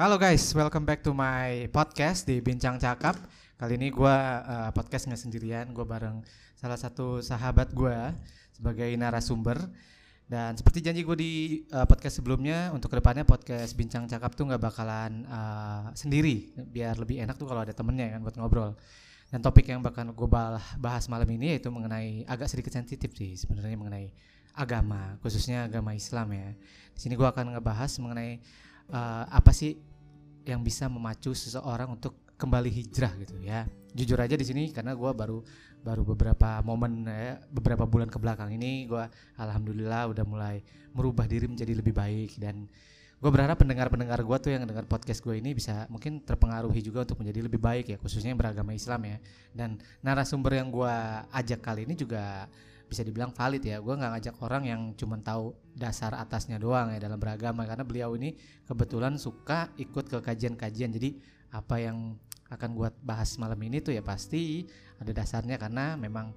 Halo 0.00 0.16
guys, 0.16 0.56
welcome 0.56 0.88
back 0.88 1.04
to 1.04 1.12
my 1.12 1.68
podcast 1.68 2.24
di 2.24 2.40
Bincang 2.40 2.80
Cakap. 2.80 3.20
Kali 3.60 3.76
ini 3.76 3.92
gue 3.92 4.16
uh, 4.48 4.72
podcast 4.72 5.04
nggak 5.04 5.20
sendirian, 5.28 5.76
gue 5.76 5.84
bareng 5.84 6.24
salah 6.56 6.80
satu 6.80 7.20
sahabat 7.20 7.76
gue 7.76 7.92
sebagai 8.48 8.88
narasumber. 8.96 9.60
Dan 10.24 10.56
seperti 10.56 10.80
janji 10.80 11.04
gue 11.04 11.16
di 11.20 11.32
uh, 11.76 11.84
podcast 11.84 12.16
sebelumnya, 12.16 12.72
untuk 12.72 12.88
ke 12.88 12.96
depannya 12.96 13.28
podcast 13.28 13.76
Bincang 13.76 14.08
Cakap 14.08 14.32
tuh 14.32 14.48
nggak 14.48 14.72
bakalan 14.72 15.28
uh, 15.28 15.92
sendiri, 15.92 16.56
biar 16.56 16.96
lebih 16.96 17.20
enak 17.20 17.36
tuh 17.36 17.44
kalau 17.44 17.60
ada 17.60 17.76
temennya 17.76 18.16
kan 18.16 18.24
buat 18.24 18.40
ngobrol. 18.40 18.80
Dan 19.28 19.44
topik 19.44 19.68
yang 19.68 19.84
bakal 19.84 20.08
gue 20.16 20.28
bahas 20.80 21.12
malam 21.12 21.28
ini 21.28 21.60
yaitu 21.60 21.68
mengenai 21.68 22.24
agak 22.24 22.48
sedikit 22.48 22.72
sensitif 22.72 23.12
sih 23.12 23.36
sebenarnya 23.36 23.76
mengenai 23.76 24.08
agama, 24.56 25.20
khususnya 25.20 25.68
agama 25.68 25.92
Islam 25.92 26.32
ya. 26.32 26.56
Di 26.96 27.00
sini 27.04 27.20
gue 27.20 27.28
akan 27.28 27.52
ngebahas 27.52 28.00
mengenai 28.00 28.40
uh, 28.96 29.28
apa 29.28 29.52
sih 29.52 29.89
yang 30.50 30.60
bisa 30.66 30.90
memacu 30.90 31.30
seseorang 31.30 31.94
untuk 31.94 32.18
kembali 32.34 32.68
hijrah 32.72 33.14
gitu 33.22 33.38
ya. 33.40 33.68
Jujur 33.94 34.18
aja 34.18 34.34
di 34.34 34.46
sini 34.46 34.74
karena 34.74 34.94
gue 34.98 35.10
baru 35.14 35.44
baru 35.80 36.02
beberapa 36.04 36.60
momen 36.60 37.08
ya, 37.08 37.40
beberapa 37.48 37.88
bulan 37.88 38.12
ke 38.12 38.18
belakang 38.20 38.52
ini 38.52 38.84
gue 38.84 39.04
alhamdulillah 39.40 40.12
udah 40.12 40.24
mulai 40.28 40.60
merubah 40.92 41.24
diri 41.24 41.48
menjadi 41.48 41.72
lebih 41.72 41.96
baik 41.96 42.36
dan 42.36 42.68
gue 43.20 43.30
berharap 43.32 43.60
pendengar-pendengar 43.60 44.20
gue 44.24 44.38
tuh 44.40 44.50
yang 44.52 44.64
dengar 44.64 44.88
podcast 44.88 45.20
gue 45.20 45.36
ini 45.36 45.52
bisa 45.52 45.84
mungkin 45.92 46.24
terpengaruhi 46.24 46.80
juga 46.80 47.04
untuk 47.04 47.20
menjadi 47.20 47.48
lebih 47.48 47.60
baik 47.60 47.92
ya 47.92 47.96
khususnya 48.00 48.32
yang 48.32 48.40
beragama 48.40 48.72
Islam 48.72 49.00
ya 49.04 49.16
dan 49.52 49.76
narasumber 50.00 50.56
yang 50.56 50.72
gue 50.72 50.94
ajak 51.28 51.60
kali 51.60 51.84
ini 51.84 51.96
juga 51.96 52.48
bisa 52.90 53.06
dibilang 53.06 53.30
valid 53.30 53.62
ya 53.62 53.78
gue 53.78 53.94
nggak 53.94 54.10
ngajak 54.18 54.36
orang 54.42 54.62
yang 54.66 54.80
cuma 54.98 55.14
tahu 55.22 55.54
dasar 55.78 56.18
atasnya 56.18 56.58
doang 56.58 56.90
ya 56.90 56.98
dalam 56.98 57.22
beragama 57.22 57.62
karena 57.62 57.86
beliau 57.86 58.18
ini 58.18 58.34
kebetulan 58.66 59.14
suka 59.14 59.70
ikut 59.78 60.10
ke 60.10 60.18
kajian-kajian 60.18 60.90
jadi 60.90 61.14
apa 61.54 61.78
yang 61.78 62.18
akan 62.50 62.70
gue 62.74 62.88
bahas 63.06 63.38
malam 63.38 63.62
ini 63.62 63.78
tuh 63.78 63.94
ya 63.94 64.02
pasti 64.02 64.66
ada 64.98 65.14
dasarnya 65.14 65.54
karena 65.54 65.94
memang 65.94 66.34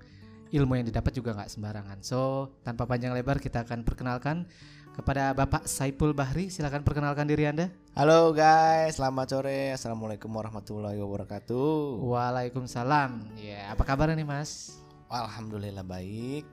ilmu 0.53 0.77
yang 0.77 0.85
didapat 0.85 1.17
juga 1.17 1.33
nggak 1.33 1.49
sembarangan 1.49 1.97
so 2.05 2.53
tanpa 2.61 2.85
panjang 2.85 3.17
lebar 3.17 3.41
kita 3.41 3.65
akan 3.65 3.81
perkenalkan 3.81 4.45
kepada 4.93 5.33
Bapak 5.33 5.65
Saipul 5.65 6.13
Bahri. 6.13 6.53
Silakan 6.53 6.85
perkenalkan 6.85 7.25
diri 7.25 7.49
Anda. 7.49 7.73
Halo 7.97 8.29
guys, 8.29 9.01
selamat 9.01 9.25
sore. 9.25 9.73
Assalamualaikum 9.73 10.29
warahmatullahi 10.29 11.01
wabarakatuh. 11.01 11.97
Waalaikumsalam. 11.97 13.33
Ya, 13.41 13.73
apa 13.73 13.83
kabar 13.83 14.13
nih 14.13 14.21
Mas? 14.21 14.82
Alhamdulillah 15.14 15.86
baik. 15.86 16.44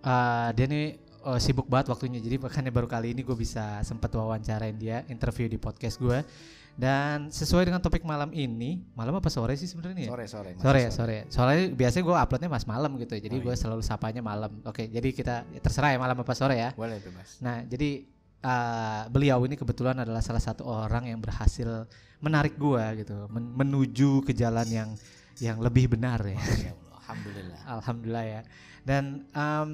Uh, 0.00 0.48
dia 0.54 0.64
nih 0.70 0.96
uh, 1.26 1.36
sibuk 1.36 1.66
banget 1.68 1.90
waktunya, 1.92 2.22
jadi 2.22 2.40
makanya 2.40 2.72
baru 2.72 2.88
kali 2.88 3.12
ini 3.12 3.26
gue 3.26 3.36
bisa 3.36 3.82
sempat 3.84 4.14
wawancarain 4.14 4.78
dia, 4.78 5.04
interview 5.10 5.50
di 5.50 5.58
podcast 5.58 5.98
gue. 5.98 6.22
Dan 6.80 7.28
sesuai 7.28 7.68
dengan 7.68 7.82
topik 7.82 8.06
malam 8.06 8.32
ini, 8.32 8.80
malam 8.96 9.18
apa 9.18 9.28
sore 9.28 9.52
sih 9.58 9.68
sebenarnya? 9.68 10.08
Sore 10.08 10.24
sore. 10.24 10.50
Sore 10.56 10.80
ya 10.80 10.90
sore. 10.94 11.18
Soalnya 11.28 11.76
biasanya 11.76 12.04
gue 12.06 12.16
uploadnya 12.16 12.48
mas 12.48 12.64
malam 12.64 12.96
gitu, 12.96 13.18
jadi 13.20 13.36
oh, 13.36 13.42
gue 13.44 13.52
iya. 13.52 13.60
selalu 13.60 13.82
sapanya 13.84 14.22
malam. 14.24 14.64
Oke, 14.64 14.88
jadi 14.88 15.12
kita 15.12 15.44
ya 15.50 15.60
terserah 15.60 15.92
ya 15.92 15.98
malam 16.00 16.16
apa 16.16 16.32
sore 16.32 16.56
ya. 16.56 16.72
Boleh 16.72 17.02
bebas. 17.02 17.42
Nah, 17.44 17.66
jadi 17.68 18.08
uh, 18.40 19.10
beliau 19.12 19.44
ini 19.44 19.60
kebetulan 19.60 20.00
adalah 20.00 20.24
salah 20.24 20.40
satu 20.40 20.64
orang 20.64 21.10
yang 21.10 21.20
berhasil 21.20 21.84
menarik 22.24 22.56
gue 22.56 23.04
gitu, 23.04 23.28
men 23.28 23.52
menuju 23.52 24.24
ke 24.24 24.32
jalan 24.32 24.64
yang 24.70 24.88
yang 25.36 25.60
lebih 25.60 25.92
benar 25.92 26.24
ya. 26.24 26.40
Alhamdulillah. 27.10 27.60
Alhamdulillah 27.66 28.24
ya. 28.26 28.40
Dan 28.86 29.28
um, 29.34 29.68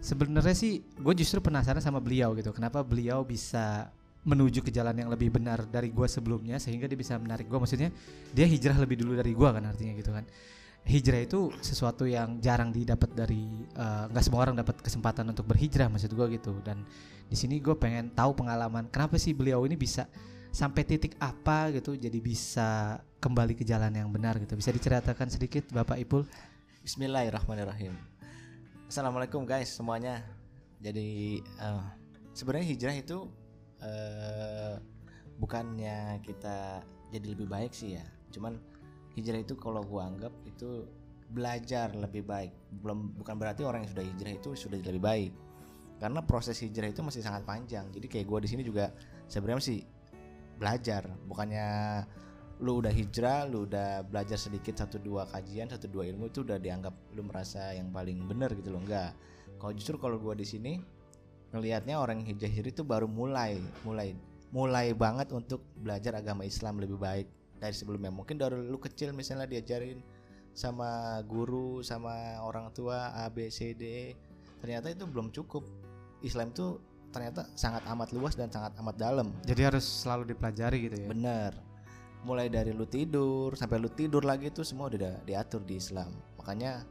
sebenarnya 0.00 0.56
sih 0.56 0.82
gue 0.82 1.14
justru 1.14 1.38
penasaran 1.44 1.84
sama 1.84 2.00
beliau 2.00 2.32
gitu, 2.34 2.50
kenapa 2.50 2.80
beliau 2.80 3.22
bisa 3.22 3.92
menuju 4.22 4.62
ke 4.62 4.70
jalan 4.70 4.94
yang 4.94 5.10
lebih 5.10 5.34
benar 5.34 5.66
dari 5.66 5.90
gue 5.90 6.06
sebelumnya 6.06 6.54
sehingga 6.62 6.86
dia 6.86 6.94
bisa 6.94 7.18
menarik 7.18 7.50
gue 7.50 7.58
maksudnya 7.58 7.90
dia 8.30 8.46
hijrah 8.46 8.78
lebih 8.78 9.02
dulu 9.02 9.18
dari 9.18 9.34
gue 9.34 9.48
kan 9.50 9.62
artinya 9.66 9.92
gitu 9.98 10.14
kan. 10.14 10.24
Hijrah 10.82 11.22
itu 11.22 11.54
sesuatu 11.62 12.10
yang 12.10 12.42
jarang 12.42 12.74
didapat 12.74 13.06
dari 13.14 13.46
eh, 13.70 14.04
nggak 14.10 14.22
uh, 14.22 14.26
semua 14.26 14.42
orang 14.42 14.58
dapat 14.58 14.82
kesempatan 14.82 15.30
untuk 15.30 15.46
berhijrah 15.46 15.86
maksud 15.86 16.10
gue 16.10 16.26
gitu. 16.38 16.58
Dan 16.62 16.82
di 17.26 17.38
sini 17.38 17.62
gue 17.62 17.74
pengen 17.78 18.10
tahu 18.14 18.34
pengalaman 18.34 18.90
kenapa 18.90 19.14
sih 19.18 19.30
beliau 19.30 19.62
ini 19.66 19.78
bisa 19.78 20.10
sampai 20.50 20.82
titik 20.84 21.16
apa 21.22 21.70
gitu 21.72 21.96
jadi 21.96 22.18
bisa 22.18 22.98
kembali 23.22 23.54
ke 23.54 23.62
jalan 23.62 23.94
yang 23.94 24.10
benar 24.10 24.38
gitu? 24.42 24.58
Bisa 24.58 24.74
diceritakan 24.74 25.30
sedikit 25.30 25.70
bapak 25.70 26.02
Ipul 26.02 26.26
Bismillahirrahmanirrahim. 26.82 27.94
Assalamualaikum 28.90 29.46
guys 29.46 29.70
semuanya. 29.70 30.18
Jadi 30.82 31.38
uh, 31.62 31.86
sebenarnya 32.34 32.74
hijrah 32.74 32.96
itu 32.98 33.30
uh, 33.78 34.82
bukannya 35.38 36.18
kita 36.26 36.82
jadi 37.14 37.38
lebih 37.38 37.46
baik 37.46 37.70
sih 37.70 37.94
ya. 37.94 38.02
Cuman 38.34 38.58
hijrah 39.14 39.46
itu 39.46 39.54
kalau 39.54 39.86
gua 39.86 40.10
anggap 40.10 40.34
itu 40.42 40.82
belajar 41.30 41.94
lebih 41.94 42.26
baik. 42.26 42.50
Belum 42.82 43.14
bukan 43.14 43.38
berarti 43.38 43.62
orang 43.62 43.86
yang 43.86 43.94
sudah 43.94 44.02
hijrah 44.02 44.34
itu 44.42 44.50
sudah 44.58 44.82
lebih 44.82 45.06
baik. 45.06 45.30
Karena 46.02 46.18
proses 46.26 46.58
hijrah 46.58 46.90
itu 46.90 46.98
masih 46.98 47.22
sangat 47.22 47.46
panjang. 47.46 47.94
Jadi 47.94 48.10
kayak 48.10 48.26
gua 48.26 48.42
di 48.42 48.50
sini 48.50 48.66
juga 48.66 48.90
sebenarnya 49.30 49.62
sih 49.62 49.86
belajar. 50.58 51.06
Bukannya 51.30 51.62
lu 52.62 52.78
udah 52.78 52.94
hijrah 52.94 53.50
lu 53.50 53.66
udah 53.66 54.06
belajar 54.06 54.38
sedikit 54.38 54.78
satu 54.78 55.02
dua 55.02 55.26
kajian 55.34 55.66
satu 55.66 55.90
dua 55.90 56.06
ilmu 56.06 56.30
itu 56.30 56.46
udah 56.46 56.62
dianggap 56.62 56.94
lu 57.18 57.26
merasa 57.26 57.74
yang 57.74 57.90
paling 57.90 58.22
benar 58.30 58.54
gitu 58.54 58.70
loh 58.70 58.78
enggak. 58.78 59.18
Kalau 59.58 59.72
justru 59.74 59.98
kalau 59.98 60.22
gua 60.22 60.38
di 60.38 60.46
sini 60.46 60.78
ngelihatnya 61.50 61.98
orang 61.98 62.22
hijrah 62.22 62.48
itu 62.48 62.86
baru 62.86 63.10
mulai 63.10 63.58
mulai 63.82 64.14
mulai 64.54 64.94
banget 64.94 65.34
untuk 65.34 65.66
belajar 65.74 66.14
agama 66.22 66.46
Islam 66.46 66.78
lebih 66.78 67.02
baik 67.02 67.26
dari 67.58 67.74
sebelumnya. 67.74 68.14
Mungkin 68.14 68.38
dari 68.38 68.62
lu 68.62 68.78
kecil 68.78 69.10
misalnya 69.10 69.50
diajarin 69.50 69.98
sama 70.54 71.18
guru 71.26 71.82
sama 71.82 72.38
orang 72.46 72.70
tua 72.70 73.10
A 73.18 73.26
B 73.26 73.50
C 73.50 73.74
D 73.74 74.14
ternyata 74.62 74.86
itu 74.86 75.02
belum 75.02 75.34
cukup. 75.34 75.66
Islam 76.22 76.54
itu 76.54 76.78
ternyata 77.10 77.50
sangat 77.58 77.82
amat 77.90 78.14
luas 78.14 78.38
dan 78.38 78.46
sangat 78.54 78.78
amat 78.78 78.94
dalam. 78.94 79.34
Jadi 79.42 79.66
harus 79.66 79.82
selalu 79.82 80.30
dipelajari 80.30 80.78
gitu 80.86 80.96
ya? 81.02 81.10
Bener 81.10 81.71
mulai 82.22 82.46
dari 82.46 82.70
lu 82.70 82.86
tidur 82.86 83.54
sampai 83.58 83.82
lu 83.82 83.90
tidur 83.90 84.22
lagi 84.22 84.50
itu 84.50 84.62
semua 84.62 84.90
udah 84.90 85.22
diatur 85.26 85.62
di 85.66 85.78
Islam. 85.78 86.10
Makanya 86.38 86.86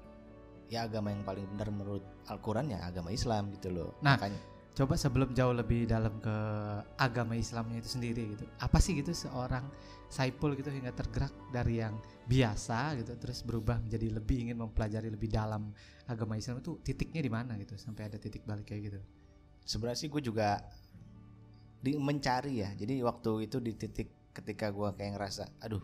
ya 0.72 0.88
agama 0.88 1.12
yang 1.12 1.24
paling 1.28 1.46
benar 1.56 1.68
menurut 1.72 2.04
Al-Quran 2.32 2.72
ya 2.72 2.80
agama 2.88 3.12
Islam 3.12 3.52
gitu 3.56 3.72
loh. 3.72 3.92
Nah 4.00 4.16
makanya 4.16 4.52
coba 4.72 4.96
sebelum 4.96 5.36
jauh 5.36 5.52
lebih 5.52 5.84
dalam 5.84 6.16
ke 6.24 6.36
agama 6.96 7.36
Islamnya 7.36 7.84
itu 7.84 7.92
sendiri 7.92 8.24
gitu 8.40 8.48
apa 8.64 8.80
sih 8.80 8.96
gitu 8.96 9.12
seorang 9.12 9.68
Saipul 10.08 10.56
gitu 10.56 10.72
hingga 10.72 10.96
tergerak 10.96 11.36
dari 11.52 11.84
yang 11.84 12.00
biasa 12.24 12.96
gitu 13.04 13.20
terus 13.20 13.44
berubah 13.44 13.84
menjadi 13.84 14.16
lebih 14.16 14.48
ingin 14.48 14.60
mempelajari 14.60 15.12
lebih 15.12 15.28
dalam 15.28 15.76
agama 16.08 16.40
Islam 16.40 16.64
itu 16.64 16.80
titiknya 16.84 17.20
di 17.20 17.32
mana 17.32 17.60
gitu 17.60 17.76
sampai 17.76 18.08
ada 18.08 18.16
titik 18.16 18.48
balik 18.48 18.72
kayak 18.72 18.82
gitu? 18.92 19.00
Sebenarnya 19.68 20.00
sih 20.04 20.10
gue 20.12 20.24
juga 20.24 20.64
di 21.84 21.96
mencari 22.00 22.64
ya. 22.64 22.72
Jadi 22.72 23.04
waktu 23.04 23.52
itu 23.52 23.58
di 23.60 23.76
titik 23.76 24.21
ketika 24.32 24.72
gue 24.72 24.90
kayak 24.96 25.20
ngerasa 25.20 25.52
aduh 25.60 25.84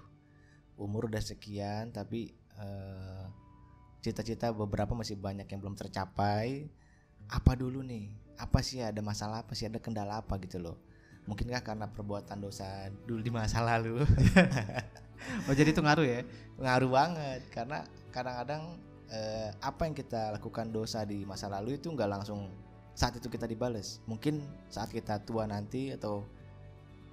umur 0.78 1.12
udah 1.12 1.22
sekian 1.24 1.92
tapi 1.92 2.32
cita 4.02 4.24
cita-cita 4.24 4.50
beberapa 4.56 4.96
masih 4.98 5.20
banyak 5.20 5.46
yang 5.46 5.60
belum 5.62 5.78
tercapai 5.78 6.72
apa 7.28 7.60
dulu 7.60 7.84
nih? 7.84 8.08
Apa 8.40 8.64
sih 8.64 8.80
ada 8.80 9.00
masalah 9.04 9.44
apa 9.44 9.52
sih? 9.52 9.68
Ada 9.68 9.84
kendala 9.84 10.24
apa? 10.24 10.40
Gitu 10.40 10.58
loh. 10.60 10.80
Mungkinkah 11.28 11.60
karena 11.60 11.92
perbuatan 11.92 12.40
dosa 12.40 12.88
dulu 13.04 13.20
di 13.20 13.32
masa 13.32 13.64
lalu? 13.64 14.04
Oh 15.50 15.54
jadi 15.58 15.74
itu 15.74 15.82
ngaruh 15.82 16.06
ya? 16.06 16.22
Ngaruh 16.62 16.94
banget 16.94 17.42
karena 17.50 17.82
kadang-kadang 18.14 18.78
eh, 19.10 19.50
apa 19.66 19.90
yang 19.90 19.98
kita 19.98 20.30
lakukan 20.38 20.70
dosa 20.70 21.10
di 21.10 21.26
masa 21.26 21.50
lalu 21.50 21.82
itu 21.82 21.90
nggak 21.90 22.06
langsung 22.06 22.54
saat 22.94 23.18
itu 23.18 23.26
kita 23.26 23.50
dibales. 23.50 23.98
Mungkin 24.06 24.46
saat 24.70 24.94
kita 24.94 25.26
tua 25.26 25.50
nanti 25.50 25.90
atau 25.90 26.22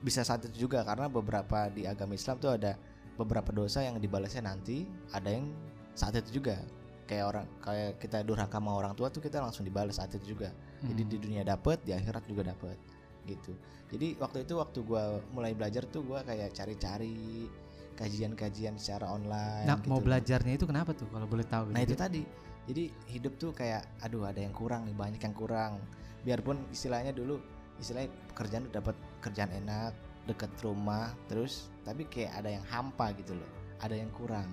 bisa 0.05 0.21
saat 0.21 0.45
itu 0.45 0.69
juga 0.69 0.85
karena 0.85 1.09
beberapa 1.09 1.73
di 1.73 1.89
agama 1.89 2.13
Islam 2.13 2.37
tuh 2.37 2.53
ada 2.61 2.77
beberapa 3.17 3.49
dosa 3.57 3.81
yang 3.81 3.97
dibalasnya 3.97 4.45
nanti 4.45 4.85
ada 5.17 5.33
yang 5.33 5.49
saat 5.97 6.13
itu 6.21 6.45
juga 6.45 6.61
kayak 7.09 7.25
orang 7.25 7.47
kayak 7.65 7.91
kita 8.01 8.21
durhaka 8.21 8.61
sama 8.61 8.77
orang 8.77 8.93
tua 8.93 9.09
tuh 9.09 9.25
kita 9.25 9.41
langsung 9.41 9.65
dibalas 9.65 9.97
saat 9.97 10.13
itu 10.13 10.37
juga 10.37 10.53
hmm. 10.53 10.89
jadi 10.93 11.03
di 11.09 11.17
dunia 11.17 11.43
dapet 11.45 11.81
di 11.89 11.97
akhirat 11.97 12.25
juga 12.29 12.53
dapet 12.53 12.77
gitu 13.25 13.57
jadi 13.89 14.17
waktu 14.21 14.45
itu 14.45 14.55
waktu 14.61 14.79
gue 14.85 15.05
mulai 15.33 15.57
belajar 15.57 15.89
tuh 15.89 16.05
gue 16.05 16.21
kayak 16.21 16.53
cari-cari 16.53 17.49
kajian-kajian 17.95 18.77
secara 18.77 19.09
online 19.09 19.65
nah 19.65 19.79
gitu. 19.81 19.89
mau 19.89 20.01
belajarnya 20.05 20.61
itu 20.61 20.67
kenapa 20.69 20.93
tuh 20.93 21.09
kalau 21.09 21.25
boleh 21.25 21.47
tahu 21.49 21.73
nah 21.73 21.81
gitu? 21.81 21.95
itu 21.95 21.97
tadi 21.97 22.23
jadi 22.65 22.85
hidup 23.13 23.33
tuh 23.37 23.53
kayak 23.53 23.85
aduh 24.01 24.29
ada 24.29 24.41
yang 24.41 24.53
kurang 24.53 24.89
nih 24.89 24.97
banyak 24.97 25.21
yang 25.21 25.37
kurang 25.37 25.81
biarpun 26.25 26.57
istilahnya 26.73 27.13
dulu 27.13 27.41
istilahnya 27.81 28.11
pekerjaan 28.33 28.65
dapat 28.71 28.97
kerjaan 29.21 29.51
enak 29.65 29.93
deket 30.25 30.51
rumah 30.65 31.13
terus 31.29 31.69
tapi 31.85 32.09
kayak 32.09 32.33
ada 32.41 32.49
yang 32.55 32.65
hampa 32.69 33.13
gitu 33.19 33.37
loh 33.37 33.51
ada 33.83 33.93
yang 33.93 34.09
kurang 34.15 34.49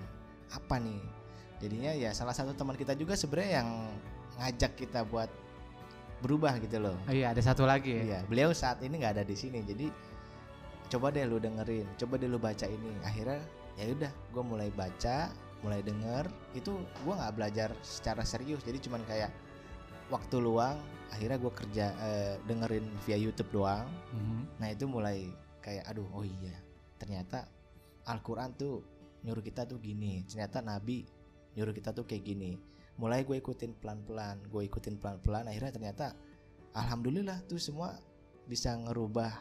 apa 0.52 0.76
nih 0.82 1.00
jadinya 1.64 1.92
ya 1.96 2.12
salah 2.12 2.36
satu 2.36 2.52
teman 2.58 2.76
kita 2.76 2.98
juga 2.98 3.16
sebenarnya 3.16 3.64
yang 3.64 3.70
ngajak 4.42 4.72
kita 4.76 5.06
buat 5.06 5.30
berubah 6.22 6.62
gitu 6.62 6.78
loh. 6.78 6.94
Oh, 7.10 7.14
iya, 7.18 7.34
ada 7.34 7.42
satu 7.42 7.66
lagi 7.66 7.98
ya. 7.98 8.02
Iya, 8.06 8.20
beliau 8.30 8.54
saat 8.54 8.78
ini 8.86 9.02
nggak 9.02 9.18
ada 9.18 9.26
di 9.26 9.34
sini. 9.34 9.66
Jadi 9.66 9.90
coba 10.92 11.08
deh 11.08 11.24
lu 11.24 11.40
dengerin 11.40 11.88
coba 11.96 12.20
deh 12.20 12.28
lu 12.28 12.36
baca 12.36 12.68
ini 12.68 12.92
akhirnya 13.08 13.40
ya 13.80 13.96
udah 13.96 14.12
gue 14.12 14.44
mulai 14.44 14.68
baca 14.76 15.32
mulai 15.64 15.80
denger 15.80 16.28
itu 16.52 16.76
gue 16.76 17.14
nggak 17.16 17.34
belajar 17.40 17.72
secara 17.80 18.28
serius 18.28 18.60
jadi 18.68 18.76
cuman 18.84 19.00
kayak 19.08 19.32
waktu 20.12 20.38
luang 20.38 20.76
akhirnya 21.12 21.40
gue 21.40 21.52
kerja 21.52 21.86
eh, 21.98 22.36
dengerin 22.46 22.86
via 23.04 23.18
YouTube 23.18 23.52
doang. 23.52 23.88
Mhm. 24.12 24.60
nah 24.60 24.68
itu 24.68 24.86
mulai 24.86 25.32
kayak 25.64 25.88
aduh 25.88 26.08
oh 26.12 26.24
iya 26.24 26.56
ternyata 27.00 27.48
Al-Quran 28.06 28.54
tuh 28.54 28.84
nyuruh 29.24 29.42
kita 29.42 29.64
tuh 29.64 29.78
gini 29.80 30.26
ternyata 30.26 30.60
Nabi 30.60 31.06
nyuruh 31.56 31.72
kita 31.72 31.96
tuh 31.96 32.04
kayak 32.04 32.24
gini. 32.24 32.60
Mulai 33.00 33.26
gue 33.26 33.40
ikutin 33.40 33.74
pelan-pelan 33.80 34.44
gue 34.46 34.62
ikutin 34.68 35.00
pelan-pelan 35.00 35.48
akhirnya 35.48 35.72
ternyata 35.74 36.06
alhamdulillah 36.76 37.44
tuh 37.48 37.58
semua 37.58 37.98
bisa 38.48 38.76
ngerubah 38.76 39.32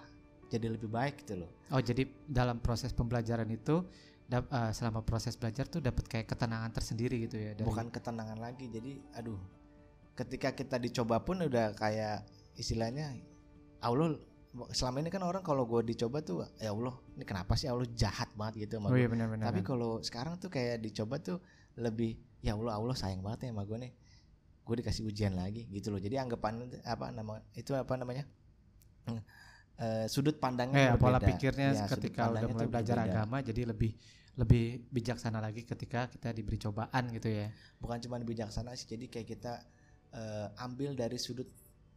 jadi 0.50 0.66
lebih 0.70 0.90
baik 0.90 1.23
gitu 1.26 1.44
loh. 1.46 1.50
Oh 1.70 1.78
jadi 1.78 2.02
dalam 2.26 2.58
proses 2.58 2.90
pembelajaran 2.90 3.46
itu 3.46 3.87
dap- 4.26 4.50
eh, 4.50 4.73
selama 4.75 5.02
proses 5.02 5.34
belajar 5.34 5.66
tuh 5.66 5.82
dapat 5.82 6.06
kayak 6.06 6.26
ketenangan 6.31 6.70
tersendiri 6.70 7.26
gitu 7.26 7.37
ya 7.38 7.52
dari 7.55 7.66
bukan 7.66 7.90
ketenangan 7.90 8.38
lagi 8.38 8.66
jadi 8.70 8.99
aduh 9.19 9.38
ketika 10.20 10.52
kita 10.52 10.76
dicoba 10.76 11.25
pun 11.25 11.40
udah 11.40 11.72
kayak 11.72 12.28
istilahnya 12.52 13.17
Allah 13.81 14.20
selama 14.75 15.00
ini 15.00 15.08
kan 15.08 15.22
orang 15.25 15.40
kalau 15.40 15.64
gue 15.64 15.81
dicoba 15.87 16.20
tuh 16.20 16.44
ya 16.61 16.76
Allah 16.76 16.93
ini 17.17 17.25
kenapa 17.25 17.56
sih 17.56 17.70
Allah 17.70 17.88
jahat 17.96 18.28
banget 18.37 18.69
gitu 18.69 18.76
sama 18.76 18.93
Oh 18.93 18.99
iya 18.99 19.08
benar-benar. 19.08 19.49
Tapi 19.49 19.64
kalau 19.64 20.05
sekarang 20.05 20.37
tuh 20.37 20.52
kayak 20.52 20.84
dicoba 20.84 21.17
tuh 21.22 21.40
lebih 21.81 22.20
ya 22.44 22.52
Allah 22.58 22.76
Allah 22.76 22.96
sayang 22.99 23.25
banget 23.25 23.49
ya 23.49 23.56
sama 23.56 23.64
gue 23.64 23.78
nih. 23.88 23.93
Gue 24.67 24.75
dikasih 24.84 25.02
ujian 25.08 25.32
lagi 25.38 25.64
gitu 25.72 25.88
loh. 25.88 26.02
Jadi 26.02 26.20
anggapan 26.20 26.69
apa 26.84 27.08
nama 27.14 27.40
itu 27.56 27.73
apa 27.73 27.94
namanya? 27.96 28.28
Eh, 29.81 30.06
sudut 30.12 30.37
pandangnya 30.37 30.93
Eh, 30.93 30.99
pola 31.00 31.16
pikirnya 31.16 31.73
Ya, 31.73 31.88
ketika 31.88 32.28
udah 32.28 32.44
mulai 32.52 32.69
belajar 32.69 33.00
berbeda. 33.00 33.16
agama 33.25 33.40
jadi 33.40 33.64
lebih 33.64 33.96
lebih 34.37 34.84
bijaksana 34.93 35.40
lagi 35.40 35.64
ketika 35.64 36.05
kita 36.12 36.37
diberi 36.37 36.61
cobaan 36.61 37.08
gitu 37.16 37.32
ya. 37.32 37.49
Bukan 37.81 37.96
cuma 38.05 38.20
bijaksana 38.20 38.76
sih. 38.76 38.84
Jadi 38.93 39.08
kayak 39.08 39.28
kita 39.31 39.52
eh, 40.12 40.48
ambil 40.58 40.94
dari 40.94 41.16
sudut 41.16 41.46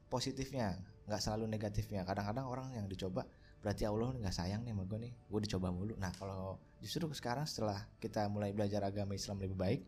positifnya, 0.07 0.77
nggak 1.06 1.21
selalu 1.21 1.50
negatifnya. 1.50 2.06
Kadang-kadang 2.06 2.45
orang 2.45 2.68
yang 2.74 2.86
dicoba 2.86 3.25
berarti 3.63 3.88
Allah 3.88 4.12
nggak 4.13 4.36
sayang 4.36 4.62
nih 4.63 4.75
sama 4.75 4.83
gue 4.86 5.00
nih. 5.10 5.13
Gue 5.25 5.39
dicoba 5.42 5.68
mulu. 5.71 5.95
Nah 5.98 6.12
kalau 6.13 6.60
justru 6.80 7.07
sekarang 7.12 7.48
setelah 7.48 7.80
kita 7.98 8.27
mulai 8.27 8.51
belajar 8.51 8.83
agama 8.83 9.15
Islam 9.15 9.39
lebih 9.39 9.57
baik, 9.57 9.81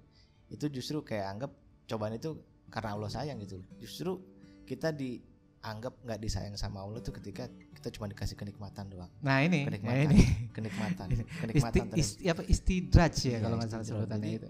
itu 0.50 0.66
justru 0.72 1.04
kayak 1.04 1.26
anggap 1.28 1.52
cobaan 1.86 2.16
itu 2.16 2.40
karena 2.72 2.96
Allah 2.96 3.12
sayang 3.12 3.38
gitu. 3.44 3.62
Justru 3.78 4.18
kita 4.66 4.90
dianggap 4.90 6.02
nggak 6.02 6.20
disayang 6.20 6.58
sama 6.58 6.82
Allah 6.82 6.98
tuh 7.04 7.14
ketika 7.14 7.46
kita 7.78 7.94
cuma 7.94 8.10
dikasih 8.10 8.34
kenikmatan 8.34 8.90
doang. 8.90 9.12
Nah 9.22 9.46
ini, 9.46 9.70
nah 9.70 9.78
Kenikmatan. 9.78 10.10
ini 10.10 10.22
Kenikmatan, 10.50 11.08
Isti, 11.14 11.24
kenikmatan 11.38 11.86
terus. 11.94 12.00
isti, 12.02 12.24
apa 12.26 12.42
istidraj 12.42 13.14
ya 13.22 13.30
Iya, 13.30 13.38
kalau 13.46 13.56
nggak 13.62 13.70
salah 13.70 13.86
sebutannya 13.86 14.32
itu. 14.42 14.50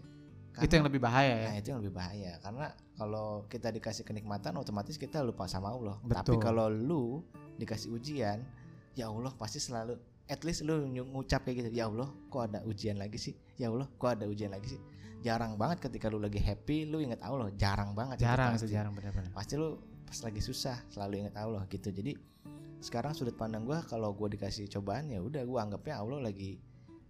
Karena- 0.56 0.64
Itu 0.66 0.74
yang 0.80 0.86
lebih 0.88 1.02
bahaya 1.04 1.34
ya. 1.36 1.48
Nah 1.52 1.56
itu 1.60 1.68
yang 1.68 1.80
lebih 1.84 1.94
bahaya 1.94 2.32
karena 2.40 2.66
kalau 2.96 3.44
kita 3.52 3.68
dikasih 3.70 4.08
kenikmatan 4.08 4.56
otomatis 4.56 4.96
kita 4.96 5.20
lupa 5.20 5.52
sama 5.52 5.76
Allah. 5.76 6.00
Betul. 6.00 6.16
Tapi 6.16 6.36
kalau 6.40 6.72
lu 6.72 7.04
dikasih 7.60 7.92
ujian, 7.92 8.40
ya 8.96 9.12
Allah 9.12 9.36
pasti 9.36 9.60
selalu 9.60 10.00
at 10.26 10.42
least 10.48 10.64
lu 10.64 10.80
ngucap 10.88 11.44
kayak 11.44 11.68
gitu, 11.68 11.70
ya 11.76 11.92
Allah 11.92 12.08
kok 12.32 12.42
ada 12.48 12.64
ujian 12.64 12.96
lagi 12.96 13.20
sih? 13.20 13.36
Ya 13.60 13.68
Allah 13.68 13.86
kok 13.86 14.10
ada 14.10 14.26
ujian 14.26 14.50
lagi 14.50 14.74
sih? 14.74 14.82
Jarang 15.22 15.60
banget 15.60 15.84
ketika 15.84 16.08
lu 16.08 16.18
lagi 16.18 16.40
happy 16.40 16.88
lu 16.88 17.04
inget 17.04 17.20
Allah, 17.20 17.52
jarang 17.60 17.92
banget. 17.92 18.24
jarang 18.24 18.56
pasti. 18.56 18.72
itu 18.72 18.80
jarang 18.80 18.94
benar-benar. 18.96 19.36
Pasti 19.36 19.54
lu 19.60 19.76
pas 20.08 20.18
lagi 20.24 20.40
susah 20.40 20.78
selalu 20.88 21.28
inget 21.28 21.36
Allah 21.36 21.68
gitu. 21.68 21.92
Jadi 21.92 22.16
sekarang 22.80 23.12
sudut 23.12 23.34
pandang 23.36 23.66
gua 23.66 23.82
kalau 23.84 24.14
gua 24.14 24.30
dikasih 24.30 24.70
cobaan 24.70 25.10
ya 25.10 25.20
udah 25.20 25.42
gua 25.44 25.66
anggapnya 25.66 25.98
Allah 25.98 26.22
lagi 26.22 26.62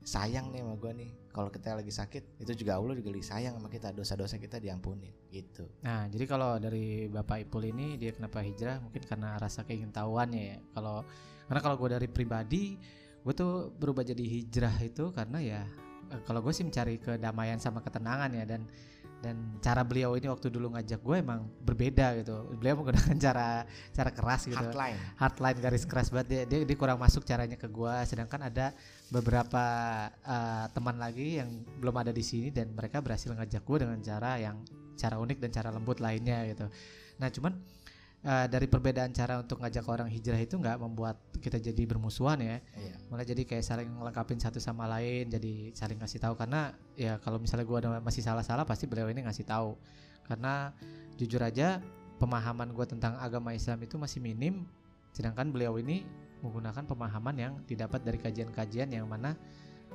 sayang 0.02 0.50
nih 0.50 0.64
sama 0.64 0.76
gua 0.80 0.92
nih. 0.96 1.12
Kalau 1.36 1.52
kita 1.52 1.76
lagi 1.76 1.92
sakit 1.92 2.40
itu 2.40 2.64
juga 2.64 2.80
Allah 2.80 2.96
juga 2.96 3.12
lagi 3.12 3.28
sayang 3.28 3.60
sama 3.60 3.68
kita 3.68 3.92
dosa-dosa 3.92 4.40
kita 4.40 4.56
diampuni 4.56 5.12
gitu. 5.28 5.68
Nah, 5.84 6.08
jadi 6.08 6.24
kalau 6.24 6.56
dari 6.56 7.12
Bapak 7.12 7.44
Ipul 7.44 7.76
ini 7.76 8.00
dia 8.00 8.16
kenapa 8.16 8.40
hijrah 8.40 8.80
mungkin 8.80 9.04
karena 9.04 9.36
rasa 9.36 9.68
keingintahuannya 9.68 10.44
ya. 10.48 10.58
Kalau 10.72 11.04
karena 11.52 11.60
kalau 11.60 11.76
gue 11.76 11.90
dari 11.92 12.08
pribadi, 12.08 12.80
gue 13.20 13.34
tuh 13.36 13.68
berubah 13.76 14.08
jadi 14.08 14.24
hijrah 14.24 14.80
itu 14.80 15.12
karena 15.12 15.44
ya 15.44 15.62
eh, 16.16 16.22
kalau 16.24 16.40
gue 16.40 16.56
sih 16.56 16.64
mencari 16.64 17.04
kedamaian 17.04 17.60
sama 17.60 17.84
ketenangan 17.84 18.32
ya 18.32 18.48
dan 18.48 18.64
dan 19.24 19.58
cara 19.64 19.82
beliau 19.82 20.14
ini 20.20 20.28
waktu 20.30 20.52
dulu 20.52 20.76
ngajak 20.76 21.00
gue 21.02 21.16
emang 21.18 21.48
berbeda 21.64 22.14
gitu. 22.22 22.56
Beliau 22.60 22.78
menggunakan 22.78 23.16
cara 23.26 23.64
cara 23.96 24.12
keras 24.12 24.46
gitu. 24.46 24.58
Hardline. 24.58 24.98
hardline 25.18 25.58
garis 25.62 25.84
keras 25.88 26.08
banget 26.12 26.28
dia, 26.28 26.42
dia 26.46 26.60
dia 26.68 26.78
kurang 26.78 27.00
masuk 27.00 27.24
caranya 27.26 27.56
ke 27.56 27.68
gua 27.72 28.04
sedangkan 28.06 28.52
ada 28.52 28.76
beberapa 29.10 29.64
uh, 30.26 30.66
teman 30.74 30.98
lagi 31.00 31.40
yang 31.40 31.50
belum 31.80 31.96
ada 32.02 32.12
di 32.12 32.22
sini 32.22 32.50
dan 32.52 32.74
mereka 32.74 33.00
berhasil 33.00 33.32
ngajak 33.32 33.64
gua 33.64 33.88
dengan 33.88 34.00
cara 34.04 34.38
yang 34.38 34.62
cara 34.96 35.20
unik 35.20 35.38
dan 35.44 35.50
cara 35.52 35.70
lembut 35.72 36.00
lainnya 36.00 36.48
gitu 36.48 36.66
nah 37.20 37.32
cuman 37.32 37.56
uh, 38.26 38.46
dari 38.50 38.66
perbedaan 38.66 39.14
cara 39.14 39.38
untuk 39.38 39.62
ngajak 39.62 39.86
orang 39.86 40.10
hijrah 40.10 40.42
itu 40.42 40.58
nggak 40.58 40.82
membuat 40.82 41.22
kita 41.38 41.62
jadi 41.62 41.84
bermusuhan 41.86 42.42
ya. 42.42 42.58
Iya. 42.76 42.96
malah 43.08 43.26
jadi 43.26 43.46
kayak 43.46 43.64
saling 43.64 43.88
ngelengkapin 43.88 44.42
satu 44.42 44.58
sama 44.58 44.90
lain 44.90 45.30
jadi 45.30 45.72
saling 45.78 46.02
ngasih 46.02 46.20
tahu. 46.20 46.34
Karena 46.34 46.74
ya 46.98 47.22
kalau 47.22 47.38
misalnya 47.38 47.64
gua 47.70 47.78
ada 47.86 47.90
masih 48.02 48.26
salah-salah 48.26 48.66
pasti 48.66 48.90
beliau 48.90 49.08
ini 49.08 49.24
ngasih 49.24 49.46
tahu. 49.46 49.78
Karena 50.26 50.74
jujur 51.16 51.40
aja 51.46 51.80
pemahaman 52.18 52.74
gua 52.74 52.90
tentang 52.90 53.16
agama 53.22 53.54
Islam 53.54 53.78
itu 53.86 53.96
masih 54.02 54.20
minim. 54.20 54.66
Sedangkan 55.14 55.54
beliau 55.54 55.78
ini 55.78 56.04
menggunakan 56.42 56.84
pemahaman 56.84 57.36
yang 57.38 57.54
didapat 57.64 58.04
dari 58.04 58.20
kajian-kajian 58.20 58.92
yang 58.92 59.08
mana 59.08 59.38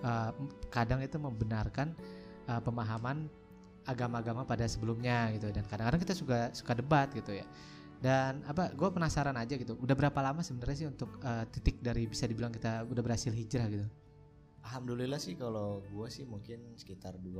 uh, 0.00 0.32
kadang 0.72 1.02
itu 1.04 1.20
membenarkan 1.20 1.92
uh, 2.48 2.62
pemahaman 2.62 3.28
agama-agama 3.84 4.46
pada 4.46 4.64
sebelumnya 4.70 5.34
gitu. 5.34 5.50
Dan 5.50 5.66
kadang-kadang 5.66 6.00
kita 6.00 6.14
juga 6.14 6.38
suka 6.54 6.72
debat 6.78 7.10
gitu 7.10 7.34
ya 7.34 7.44
dan 8.00 8.40
apa 8.48 8.72
gue 8.72 8.88
penasaran 8.88 9.36
aja 9.36 9.54
gitu 9.60 9.76
udah 9.76 9.92
berapa 9.92 10.20
lama 10.24 10.40
sebenarnya 10.40 10.76
sih 10.84 10.88
untuk 10.88 11.20
uh, 11.20 11.44
titik 11.52 11.84
dari 11.84 12.08
bisa 12.08 12.24
dibilang 12.24 12.52
kita 12.52 12.88
udah 12.88 13.02
berhasil 13.04 13.28
hijrah 13.32 13.68
gitu 13.68 13.86
Alhamdulillah 14.60 15.16
sih 15.16 15.40
kalau 15.40 15.80
gua 15.88 16.12
sih 16.12 16.28
mungkin 16.28 16.76
sekitar 16.76 17.16
2 17.16 17.32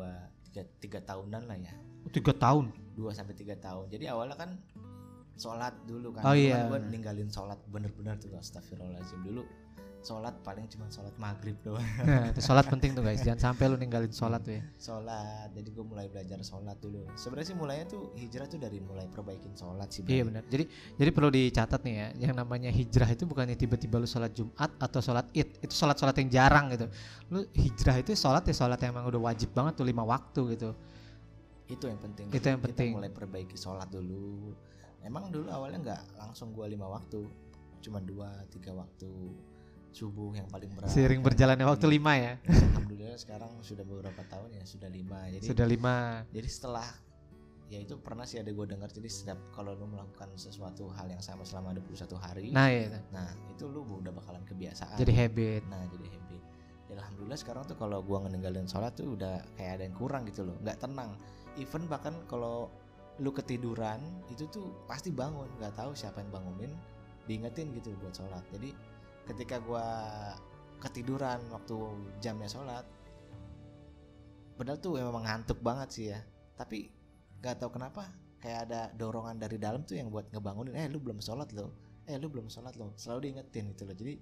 3, 0.57 0.67
3 0.83 1.05
tahunan 1.05 1.43
lah 1.47 1.59
ya. 1.61 1.75
Oh, 2.03 2.11
tiga 2.11 2.33
tahun 2.33 2.73
2 2.97 3.12
sampai 3.12 3.37
3 3.37 3.61
tahun. 3.61 3.87
Jadi 3.93 4.05
awalnya 4.09 4.37
kan 4.41 4.57
sholat 5.37 5.76
dulu 5.85 6.17
kan. 6.17 6.25
Oh 6.25 6.33
Dulu 6.35 6.40
iya, 6.43 6.64
kan 6.64 6.69
gua 6.73 6.79
bener. 6.81 6.90
ninggalin 6.90 7.29
sholat 7.29 7.61
bener-bener 7.69 8.17
tuh 8.19 8.33
astagfirullahaladzim 8.35 9.21
dulu. 9.21 9.45
Sholat 10.00 10.33
paling 10.40 10.64
cuma 10.73 10.88
sholat 10.88 11.12
maghrib 11.21 11.61
doang. 11.61 11.85
nah, 12.09 12.33
itu 12.33 12.40
sholat 12.40 12.64
penting 12.73 12.97
tuh 12.97 13.04
guys. 13.04 13.21
Jangan 13.21 13.52
sampai 13.52 13.69
lu 13.69 13.76
ninggalin 13.76 14.09
sholat 14.09 14.40
tuh 14.40 14.57
ya. 14.57 14.62
Sholat. 14.80 15.52
Jadi 15.52 15.69
gue 15.69 15.85
mulai 15.85 16.09
belajar 16.09 16.40
sholat 16.40 16.80
dulu. 16.80 17.04
Sebenarnya 17.21 17.49
sih 17.52 17.57
mulainya 17.57 17.85
tuh 17.85 18.09
hijrah 18.16 18.49
tuh 18.49 18.57
dari 18.57 18.80
mulai 18.80 19.04
perbaikin 19.12 19.52
sholat 19.52 19.92
sih 19.92 20.00
iya 20.09 20.25
benar 20.25 20.42
jadi 20.49 20.64
jadi 20.97 21.11
perlu 21.12 21.28
dicatat 21.28 21.80
nih 21.85 21.95
ya 21.95 22.09
yang 22.26 22.35
namanya 22.35 22.73
hijrah 22.73 23.07
itu 23.12 23.28
bukannya 23.28 23.54
tiba-tiba 23.61 24.00
lu 24.00 24.09
sholat 24.09 24.33
jumat 24.33 24.73
atau 24.80 25.04
sholat 25.04 25.28
id. 25.37 25.61
Itu 25.61 25.76
sholat-sholat 25.76 26.16
yang 26.16 26.28
jarang 26.33 26.73
gitu. 26.73 26.88
Lu 27.28 27.45
hijrah 27.52 28.00
itu 28.00 28.16
sholat 28.16 28.49
ya 28.49 28.57
sholat 28.57 28.80
yang 28.80 28.97
emang 28.97 29.04
udah 29.12 29.21
wajib 29.28 29.52
banget 29.52 29.76
tuh 29.76 29.85
lima 29.85 30.00
waktu 30.00 30.57
gitu. 30.57 30.73
Itu 31.69 31.85
yang 31.92 32.00
penting. 32.00 32.33
Itu 32.33 32.47
yang 32.49 32.59
Kita 32.59 32.73
penting. 32.73 32.90
mulai 32.97 33.12
perbaiki 33.12 33.54
sholat 33.61 33.92
dulu. 33.92 34.57
Emang 35.04 35.28
dulu 35.28 35.52
awalnya 35.52 35.78
nggak 35.85 36.02
langsung 36.16 36.57
gua 36.57 36.64
lima 36.64 36.88
waktu. 36.88 37.21
Cuma 37.85 38.00
dua 38.00 38.28
tiga 38.49 38.73
waktu 38.73 39.09
subuh 39.90 40.32
yang 40.35 40.47
paling 40.47 40.70
berat. 40.73 40.90
Seiring 40.90 41.20
berjalannya 41.20 41.66
waktu 41.66 41.87
Iya. 41.87 41.94
lima 41.99 42.12
ya. 42.16 42.32
Alhamdulillah 42.75 43.18
sekarang 43.18 43.52
sudah 43.61 43.85
beberapa 43.85 44.23
tahun 44.26 44.54
ya 44.54 44.64
sudah 44.64 44.90
lima. 44.90 45.26
Jadi 45.30 45.44
sudah 45.47 45.66
lima. 45.66 45.97
jadi 46.30 46.49
setelah 46.49 46.87
ya 47.70 47.78
itu 47.78 47.94
pernah 48.02 48.26
sih 48.26 48.42
ada 48.42 48.50
gue 48.50 48.66
dengar 48.66 48.90
jadi 48.90 49.06
setiap 49.06 49.38
kalau 49.54 49.78
lu 49.78 49.87
melakukan 49.87 50.35
sesuatu 50.35 50.90
hal 50.90 51.06
yang 51.06 51.23
sama 51.23 51.47
selama 51.47 51.70
21 51.78 52.18
hari 52.18 52.50
nah 52.50 52.66
ya 52.66 52.90
nah 53.14 53.30
itu 53.47 53.70
lu 53.70 53.87
udah 53.87 54.11
bakalan 54.11 54.42
kebiasaan. 54.42 54.99
Jadi 54.99 55.12
habit. 55.14 55.62
Nah 55.70 55.87
jadi 55.87 56.06
habit. 56.11 56.42
Ya 56.90 56.99
alhamdulillah 56.99 57.38
sekarang 57.38 57.62
tuh 57.70 57.78
kalau 57.78 58.02
gua 58.02 58.26
ngeninggalin 58.26 58.66
sholat 58.66 58.99
tuh 58.99 59.14
udah 59.14 59.47
kayak 59.54 59.78
ada 59.78 59.82
yang 59.87 59.94
kurang 59.94 60.26
gitu 60.26 60.42
loh. 60.42 60.59
Nggak 60.66 60.82
tenang. 60.82 61.14
Even 61.54 61.87
bahkan 61.87 62.14
kalau 62.26 62.75
lu 63.23 63.30
ketiduran 63.30 64.02
itu 64.26 64.50
tuh 64.50 64.75
pasti 64.90 65.14
bangun. 65.14 65.47
Nggak 65.62 65.78
tahu 65.78 65.94
siapa 65.94 66.18
yang 66.26 66.35
bangunin 66.35 66.75
diingetin 67.30 67.70
gitu 67.78 67.94
buat 68.02 68.18
sholat. 68.18 68.42
Jadi 68.50 68.75
ketika 69.29 69.61
gua 69.61 69.85
ketiduran 70.81 71.41
waktu 71.53 71.77
jamnya 72.25 72.49
sholat 72.49 72.89
padahal 74.61 74.77
tuh 74.77 75.00
memang 75.00 75.25
ngantuk 75.25 75.57
banget 75.65 75.89
sih 75.89 76.07
ya. 76.12 76.21
Tapi 76.53 76.93
nggak 77.41 77.65
tahu 77.65 77.81
kenapa 77.81 78.12
kayak 78.45 78.69
ada 78.69 78.93
dorongan 78.93 79.41
dari 79.41 79.57
dalam 79.57 79.89
tuh 79.89 79.97
yang 79.97 80.12
buat 80.12 80.29
ngebangunin 80.29 80.77
eh 80.77 80.85
lu 80.93 81.00
belum 81.00 81.25
sholat 81.25 81.49
loh. 81.57 81.73
Eh 82.05 82.21
lu 82.21 82.29
belum 82.29 82.53
sholat 82.53 82.77
loh. 82.77 82.93
Selalu 83.00 83.33
diingetin 83.33 83.73
gitu 83.73 83.89
loh. 83.89 83.97
Jadi 83.97 84.21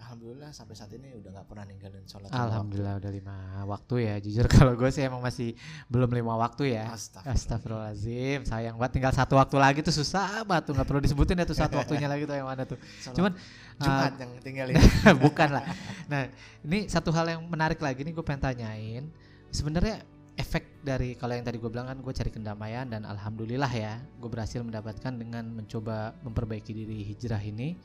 alhamdulillah 0.00 0.50
sampai 0.50 0.74
saat 0.74 0.90
ini 0.96 1.12
udah 1.20 1.30
nggak 1.30 1.46
pernah 1.46 1.64
ninggalin 1.68 2.02
sholat 2.08 2.28
lima 2.28 2.34
waktu. 2.34 2.48
Alhamdulillah 2.50 2.94
udah 2.98 3.12
lima 3.12 3.36
waktu 3.68 3.94
ya. 4.08 4.14
Jujur 4.18 4.46
kalau 4.56 4.72
gue 4.74 4.90
sih 4.90 5.02
emang 5.04 5.20
masih 5.20 5.54
belum 5.86 6.10
lima 6.10 6.34
waktu 6.40 6.74
ya. 6.74 6.90
Astagfirullah. 6.90 7.36
Astagfirullahaladzim, 7.36 8.40
sayang 8.48 8.74
banget 8.80 8.92
tinggal 8.98 9.12
satu 9.12 9.36
waktu 9.36 9.56
lagi 9.60 9.80
tuh 9.84 9.94
susah 9.94 10.42
banget 10.48 10.72
tuh 10.72 10.72
nggak 10.74 10.88
perlu 10.88 11.00
disebutin 11.04 11.38
ya 11.38 11.46
tuh 11.46 11.58
satu 11.58 11.78
waktunya 11.78 12.08
lagi 12.08 12.24
tuh 12.24 12.34
yang 12.34 12.48
mana 12.48 12.64
tuh. 12.64 12.80
Sholat 12.80 13.16
Cuman 13.16 13.32
Jumat 13.80 14.12
yang 14.18 14.32
tinggalin 14.40 14.74
bukan 15.24 15.48
lah. 15.54 15.64
Nah 16.08 16.28
ini 16.64 16.88
satu 16.88 17.12
hal 17.12 17.36
yang 17.36 17.40
menarik 17.46 17.78
lagi 17.78 18.00
nih 18.02 18.12
gue 18.16 18.24
pengen 18.24 18.42
tanyain. 18.50 19.04
Sebenarnya 19.52 20.00
efek 20.40 20.80
dari 20.80 21.12
kalau 21.20 21.36
yang 21.36 21.44
tadi 21.44 21.60
gue 21.60 21.68
bilang 21.68 21.92
kan 21.92 21.98
gue 22.00 22.12
cari 22.16 22.30
kendamaian 22.32 22.88
dan 22.88 23.04
alhamdulillah 23.04 23.68
ya 23.68 24.00
gue 24.16 24.30
berhasil 24.32 24.64
mendapatkan 24.64 25.12
dengan 25.12 25.44
mencoba 25.52 26.16
memperbaiki 26.24 26.72
diri 26.72 27.04
hijrah 27.04 27.42
ini 27.44 27.76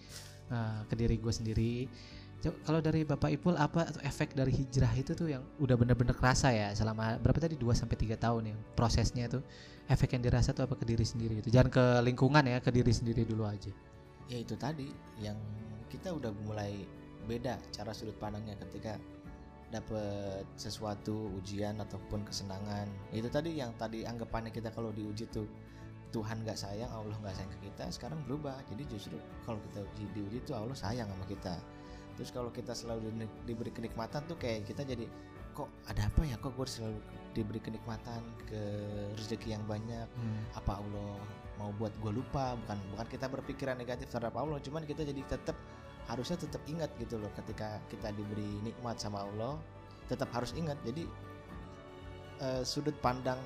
eh, 0.51 0.79
ke 0.89 0.93
diri 0.97 1.15
gue 1.17 1.33
sendiri. 1.33 1.73
Kalau 2.45 2.77
dari 2.77 3.01
Bapak 3.01 3.33
Ipul 3.33 3.57
apa 3.57 3.89
tuh 3.89 4.05
efek 4.05 4.37
dari 4.37 4.53
hijrah 4.53 4.93
itu 4.93 5.17
tuh 5.17 5.33
yang 5.33 5.41
udah 5.57 5.73
bener-bener 5.73 6.13
kerasa 6.13 6.53
ya 6.53 6.69
selama 6.77 7.17
berapa 7.17 7.41
tadi? 7.41 7.57
2 7.57 7.65
sampai 7.73 7.97
tiga 7.97 8.21
tahun 8.21 8.53
ya 8.53 8.55
prosesnya 8.77 9.25
tuh. 9.25 9.41
Efek 9.89 10.13
yang 10.13 10.21
dirasa 10.21 10.53
tuh 10.53 10.69
apa 10.69 10.77
ke 10.77 10.85
diri 10.85 11.01
sendiri 11.01 11.41
itu 11.41 11.49
jangan 11.49 11.73
ke 11.73 11.85
lingkungan 12.05 12.45
ya 12.45 12.61
ke 12.61 12.69
diri 12.69 12.93
sendiri 12.93 13.25
dulu 13.25 13.49
aja. 13.49 13.73
ya 14.25 14.41
itu 14.41 14.57
tadi 14.57 14.89
yang 15.21 15.37
kita 15.89 16.09
udah 16.09 16.33
mulai 16.45 16.85
beda 17.29 17.57
cara 17.69 17.93
sudut 17.93 18.17
pandangnya 18.17 18.57
ketika 18.57 18.97
dapet 19.73 20.45
sesuatu 20.55 21.33
ujian 21.41 21.81
ataupun 21.81 22.23
kesenangan. 22.23 22.85
Itu 23.09 23.27
tadi 23.33 23.57
yang 23.57 23.73
tadi 23.75 24.05
anggapannya 24.05 24.53
kita 24.53 24.69
kalau 24.69 24.93
diuji 24.93 25.25
tuh 25.33 25.49
Tuhan 26.13 26.45
nggak 26.45 26.57
sayang 26.57 26.91
Allah 26.91 27.17
nggak 27.21 27.35
sayang 27.35 27.51
ke 27.57 27.59
kita 27.71 27.83
sekarang 27.91 28.19
berubah. 28.27 28.55
Jadi 28.71 28.83
justru 28.87 29.17
kalau 29.43 29.59
kita 29.71 29.83
uji, 29.83 30.03
diuji 30.15 30.37
tuh 30.45 30.55
Allah 30.57 30.77
sayang 30.77 31.07
sama 31.09 31.25
kita. 31.27 31.55
Terus 32.15 32.29
kalau 32.31 32.49
kita 32.53 32.71
selalu 32.71 33.11
di- 33.11 33.43
diberi 33.43 33.71
kenikmatan 33.73 34.23
tuh 34.29 34.39
kayak 34.39 34.63
kita 34.63 34.87
jadi 34.87 35.05
kok 35.55 35.67
ada 35.87 36.07
apa 36.07 36.21
ya? 36.23 36.35
Kok 36.39 36.51
gue 36.55 36.67
selalu 36.67 36.99
diberi 37.35 37.59
kenikmatan 37.59 38.23
ke 38.47 38.61
rezeki 39.19 39.59
yang 39.59 39.63
banyak? 39.67 40.07
Apa 40.55 40.79
Allah 40.79 41.19
mau 41.59 41.71
buat 41.75 41.91
gue 41.99 42.11
lupa? 42.15 42.55
Bukan 42.63 42.77
bukan 42.95 43.07
kita 43.11 43.25
berpikiran 43.27 43.75
negatif 43.75 44.07
terhadap 44.11 44.35
Allah 44.39 44.59
cuman 44.63 44.87
kita 44.87 45.03
jadi 45.03 45.19
tetap 45.27 45.55
harusnya 46.05 46.37
tetap 46.37 46.61
ingat 46.69 46.93
gitu 47.01 47.17
loh 47.17 47.33
ketika 47.33 47.81
kita 47.89 48.13
diberi 48.13 48.61
nikmat 48.61 49.01
sama 49.01 49.25
Allah 49.27 49.59
tetap 50.07 50.31
harus 50.31 50.55
ingat. 50.55 50.79
Jadi 50.87 51.03
eh, 52.39 52.63
sudut 52.63 52.95
pandang 53.03 53.39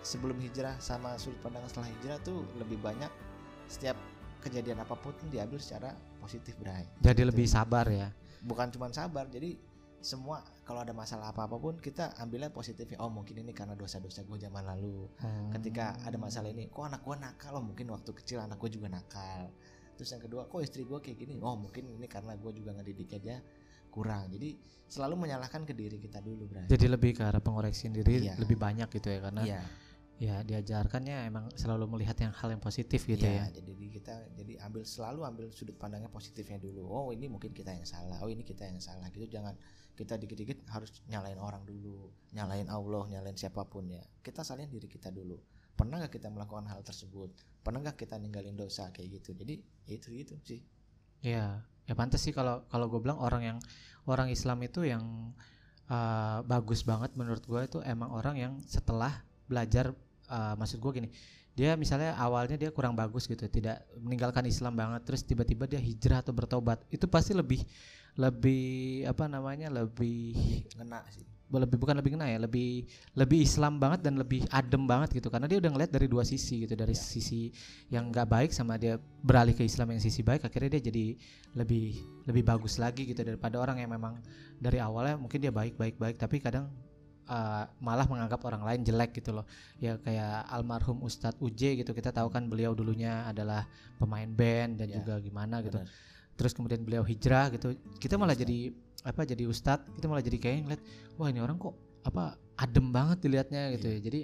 sebelum 0.00 0.38
hijrah 0.38 0.78
sama 0.78 1.16
sudut 1.16 1.38
pandang 1.40 1.66
setelah 1.66 1.88
hijrah 1.90 2.18
tuh 2.20 2.46
lebih 2.56 2.78
banyak 2.78 3.10
setiap 3.66 3.98
kejadian 4.38 4.78
apa 4.78 4.94
pun 4.94 5.12
diambil 5.28 5.58
secara 5.58 5.92
positif 6.18 6.54
Bray. 6.56 6.86
Jadi 7.00 7.20
Gitu. 7.20 7.28
lebih 7.28 7.46
sabar 7.46 7.86
ya. 7.86 8.08
bukan 8.38 8.70
cuma 8.70 8.86
sabar 8.88 9.26
jadi 9.26 9.58
semua 9.98 10.38
kalau 10.62 10.86
ada 10.86 10.94
masalah 10.94 11.34
apa 11.34 11.42
apa 11.42 11.58
pun 11.58 11.74
kita 11.76 12.14
ambilnya 12.16 12.54
positifnya. 12.54 13.02
Oh 13.02 13.10
mungkin 13.10 13.34
ini 13.36 13.50
karena 13.50 13.74
dosa-dosa 13.74 14.22
gue 14.22 14.38
zaman 14.38 14.62
lalu. 14.62 15.10
Ketika 15.50 15.98
ada 16.06 16.14
masalah 16.14 16.46
ini 16.46 16.70
kok 16.70 16.86
anak 16.86 17.02
gua 17.02 17.18
nakal? 17.18 17.58
Oh 17.58 17.64
mungkin 17.66 17.90
waktu 17.90 18.14
kecil 18.14 18.38
anak 18.38 18.62
gue 18.62 18.70
juga 18.70 18.86
nakal. 18.86 19.50
Terus 19.98 20.14
yang 20.14 20.22
kedua 20.22 20.46
kok 20.46 20.62
istri 20.62 20.86
gue 20.86 21.02
kayak 21.02 21.18
gini? 21.18 21.42
Oh 21.42 21.58
mungkin 21.58 21.90
ini 21.90 22.06
karena 22.06 22.38
gue 22.38 22.52
juga 22.54 22.78
ngedidiknya 22.78 23.18
aja 23.18 23.36
kurang. 23.90 24.30
Jadi 24.30 24.54
selalu 24.86 25.26
menyalahkan 25.26 25.66
ke 25.66 25.74
diri 25.74 25.98
kita 25.98 26.22
dulu 26.22 26.46
Bray. 26.46 26.70
Jadi 26.70 26.86
lebih 26.86 27.18
ke 27.18 27.26
arah 27.26 27.42
pengoreksi 27.42 27.90
diri 27.90 28.22
Iya. 28.30 28.38
lebih 28.38 28.54
banyak 28.54 28.86
gitu 28.94 29.10
ya 29.10 29.18
karena 29.18 29.42
iya 29.42 29.60
ya 30.18 30.42
diajarkannya 30.42 31.30
emang 31.30 31.46
selalu 31.54 31.86
melihat 31.94 32.18
yang 32.18 32.34
hal 32.34 32.50
yang 32.50 32.58
positif 32.58 33.06
gitu 33.06 33.22
iya, 33.22 33.46
ya. 33.46 33.62
jadi 33.62 33.70
di- 33.70 33.88
kita 33.98 34.14
jadi 34.38 34.52
ambil 34.64 34.82
selalu 34.86 35.20
ambil 35.26 35.46
sudut 35.50 35.76
pandangnya 35.76 36.08
positifnya 36.08 36.56
dulu. 36.56 36.86
Oh 36.86 37.10
ini 37.10 37.26
mungkin 37.26 37.50
kita 37.50 37.74
yang 37.74 37.84
salah. 37.84 38.22
Oh 38.22 38.30
ini 38.30 38.46
kita 38.46 38.64
yang 38.64 38.78
salah 38.78 39.10
gitu. 39.10 39.26
Jangan 39.26 39.52
kita 39.98 40.14
dikit-dikit 40.14 40.64
harus 40.70 40.94
nyalain 41.10 41.36
orang 41.36 41.66
dulu. 41.66 42.08
Nyalain 42.32 42.70
Allah 42.70 43.04
nyalain 43.10 43.36
siapa 43.36 43.66
pun 43.66 43.90
ya. 43.90 44.00
Kita 44.22 44.46
salin 44.46 44.70
diri 44.70 44.86
kita 44.86 45.10
dulu. 45.10 45.36
Pernah 45.74 46.02
gak 46.06 46.18
kita 46.18 46.30
melakukan 46.30 46.66
hal 46.70 46.80
tersebut? 46.82 47.30
Pernah 47.62 47.82
gak 47.90 47.98
kita 48.02 48.18
ninggalin 48.18 48.54
dosa 48.54 48.90
kayak 48.94 49.20
gitu? 49.20 49.34
Jadi 49.34 49.60
ya 49.86 49.92
itu 49.98 50.08
itu 50.14 50.34
sih. 50.46 50.62
Iya, 51.18 51.66
ya 51.86 51.94
pantas 51.98 52.22
sih 52.22 52.30
kalau 52.30 52.62
kalau 52.70 52.86
gue 52.86 53.02
bilang 53.02 53.18
orang 53.18 53.42
yang 53.42 53.58
orang 54.06 54.30
Islam 54.30 54.62
itu 54.62 54.86
yang 54.86 55.34
uh, 55.90 56.38
bagus 56.46 56.86
banget 56.86 57.14
menurut 57.18 57.42
gue 57.42 57.60
itu 57.66 57.78
emang 57.82 58.14
orang 58.14 58.38
yang 58.38 58.52
setelah 58.66 59.26
belajar 59.50 59.94
uh, 60.28 60.54
maksud 60.54 60.78
gue 60.78 60.92
gini 61.02 61.08
dia 61.58 61.74
misalnya 61.74 62.14
awalnya 62.14 62.54
dia 62.54 62.70
kurang 62.70 62.94
bagus 62.94 63.26
gitu 63.26 63.50
tidak 63.50 63.82
meninggalkan 63.98 64.46
Islam 64.46 64.78
banget 64.78 65.02
terus 65.02 65.26
tiba-tiba 65.26 65.66
dia 65.66 65.82
hijrah 65.82 66.22
atau 66.22 66.30
bertobat 66.30 66.78
itu 66.86 67.10
pasti 67.10 67.34
lebih 67.34 67.66
lebih 68.14 69.02
apa 69.10 69.26
namanya 69.26 69.66
lebih 69.66 70.38
ngena 70.78 71.02
sih 71.10 71.26
lebih 71.48 71.80
bukan 71.80 71.96
lebih 71.96 72.12
kena 72.12 72.28
ya 72.28 72.36
lebih 72.36 72.84
lebih 73.16 73.40
Islam 73.40 73.80
banget 73.80 74.04
dan 74.04 74.20
lebih 74.20 74.44
adem 74.52 74.84
banget 74.84 75.16
gitu 75.16 75.32
karena 75.32 75.48
dia 75.48 75.56
udah 75.56 75.70
ngeliat 75.72 75.88
dari 75.88 76.04
dua 76.04 76.20
sisi 76.20 76.68
gitu 76.68 76.76
dari 76.76 76.92
Ya. 76.92 77.00
sisi 77.00 77.48
yang 77.88 78.12
nggak 78.12 78.28
baik 78.28 78.50
sama 78.52 78.76
dia 78.76 79.00
beralih 79.24 79.56
ke 79.56 79.64
Islam 79.64 79.96
yang 79.96 80.02
sisi 80.04 80.20
baik 80.20 80.44
akhirnya 80.44 80.76
dia 80.76 80.92
jadi 80.92 81.16
lebih 81.56 81.96
lebih 82.28 82.42
bagus 82.44 82.76
lagi 82.76 83.08
gitu 83.08 83.24
daripada 83.24 83.56
orang 83.56 83.80
yang 83.80 83.88
memang 83.88 84.20
dari 84.60 84.76
awalnya 84.76 85.16
mungkin 85.16 85.40
dia 85.40 85.48
baik 85.50 85.80
baik 85.80 85.96
baik 85.96 86.20
tapi 86.20 86.36
kadang 86.38 86.68
uh, 87.28 87.68
malah 87.78 88.08
menganggap 88.08 88.40
orang 88.48 88.64
lain 88.64 88.80
jelek 88.82 89.14
gitu 89.20 89.36
loh. 89.36 89.46
Ya 89.78 90.00
kayak 90.00 90.48
almarhum 90.50 91.04
Ustadz 91.04 91.38
Uje 91.38 91.78
gitu 91.78 91.92
kita 91.94 92.10
tahu 92.10 92.32
kan 92.32 92.48
beliau 92.48 92.72
dulunya 92.74 93.28
adalah 93.28 93.68
pemain 94.00 94.26
band 94.28 94.80
dan 94.82 94.88
Ya, 94.90 94.98
juga 95.00 95.20
gimana 95.20 95.60
gitu. 95.62 95.78
Benar. 95.78 96.06
terus 96.38 96.54
kemudian 96.54 96.86
beliau 96.86 97.02
hijrah 97.02 97.50
gitu 97.50 97.74
kita 97.98 98.14
malah 98.14 98.30
jadi 98.30 98.70
apa 99.02 99.26
jadi 99.26 99.42
ustadz 99.50 99.90
kita 99.98 100.06
malah 100.06 100.22
jadi 100.22 100.38
kayak 100.38 100.56
ngeliat 100.70 100.82
wah 101.18 101.26
ini 101.34 101.42
orang 101.42 101.58
kok 101.58 101.74
apa 102.06 102.38
adem 102.54 102.94
banget 102.94 103.18
dilihatnya 103.26 103.74
gitu 103.74 103.86
ya. 103.90 103.98
Jadi 103.98 104.18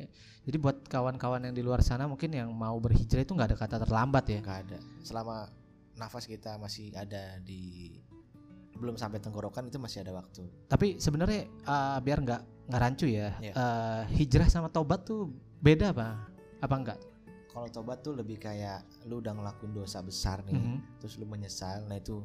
jadi 0.46 0.56
buat 0.62 0.86
kawan-kawan 0.86 1.42
yang 1.50 1.54
di 1.58 1.62
luar 1.66 1.82
sana 1.82 2.06
mungkin 2.06 2.30
yang 2.30 2.54
mau 2.54 2.78
berhijrah 2.78 3.26
itu 3.26 3.34
nggak 3.34 3.48
ada 3.50 3.58
kata 3.58 3.76
terlambat 3.82 4.24
ya. 4.30 4.38
Nggak 4.46 4.60
ada. 4.70 4.78
Selama 5.02 5.50
nafas 5.98 6.30
kita 6.30 6.54
masih 6.54 6.94
ada 6.94 7.42
di 7.42 7.90
belum 8.78 8.94
sampai 8.94 9.18
tenggorokan 9.18 9.66
itu 9.70 9.78
masih 9.82 10.06
ada 10.06 10.14
waktu. 10.14 10.46
Tapi 10.70 11.02
sebenarnya 11.02 11.50
uh, 11.66 11.98
biar 11.98 12.18
nggak 12.22 12.42
nggak 12.64 12.80
rancu 12.80 13.06
ya? 13.06 13.36
Iya. 13.40 13.52
uh, 13.52 14.02
hijrah 14.08 14.48
sama 14.48 14.68
tobat 14.68 15.04
tuh 15.04 15.28
beda 15.60 15.92
apa? 15.92 16.16
Apa 16.60 16.74
enggak? 16.76 16.98
Kalau 17.52 17.68
tobat 17.70 18.02
tuh 18.02 18.16
lebih 18.16 18.40
kayak 18.40 18.82
lu 19.06 19.22
udah 19.22 19.30
ngelakuin 19.30 19.70
dosa 19.70 20.02
besar 20.02 20.42
nih 20.42 20.56
Mhm. 20.58 20.98
terus 20.98 21.14
lu 21.20 21.26
menyesal 21.28 21.84
nah 21.86 21.94
itu 21.94 22.24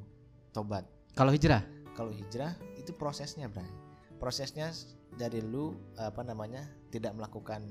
tobat. 0.50 0.88
Kalau 1.14 1.30
hijrah? 1.30 1.62
Kalau 1.94 2.10
hijrah 2.10 2.56
itu 2.80 2.96
prosesnya 2.96 3.52
Bray. 3.52 3.68
Prosesnya 4.18 4.72
dari 5.14 5.44
lu 5.44 5.76
apa 6.00 6.24
namanya 6.24 6.64
tidak 6.90 7.14
melakukan 7.14 7.66